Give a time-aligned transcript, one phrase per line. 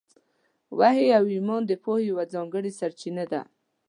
[0.79, 3.41] وحي او ایمان د پوهې یوه ځانګړې سرچینه ده.